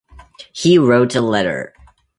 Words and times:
He 0.51 0.79
wrote 0.79 1.13
a 1.13 1.21
letter. 1.21 1.75